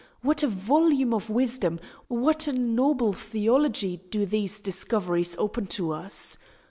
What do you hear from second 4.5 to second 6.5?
discoveries open to us!